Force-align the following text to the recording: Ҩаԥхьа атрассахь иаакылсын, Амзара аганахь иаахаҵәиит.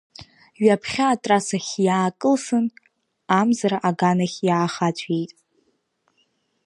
Ҩаԥхьа 0.63 1.05
атрассахь 1.09 1.73
иаакылсын, 1.85 2.65
Амзара 3.39 3.77
аганахь 3.89 4.37
иаахаҵәиит. 4.47 5.31